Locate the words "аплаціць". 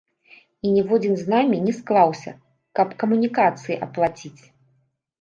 3.89-4.39